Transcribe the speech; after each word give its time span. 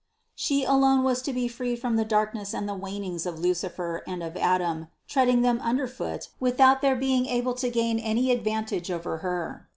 She 0.33 0.63
alone 0.63 1.03
was 1.03 1.21
to 1.21 1.31
be 1.31 1.47
free 1.47 1.75
from 1.75 1.95
the 1.95 2.03
darkness 2.03 2.55
and 2.55 2.67
the 2.67 2.73
wanings 2.73 3.27
of 3.27 3.37
Lucifer 3.37 4.01
and 4.07 4.23
of 4.23 4.35
Adam, 4.35 4.87
treading 5.07 5.43
them 5.43 5.59
under 5.61 5.85
foot 5.87 6.29
without 6.39 6.81
their 6.81 6.95
being 6.95 7.27
able 7.27 7.53
to 7.53 7.69
gain 7.69 7.99
any 7.99 8.31
advantage 8.31 8.89
over 8.89 9.17
Her. 9.17 9.69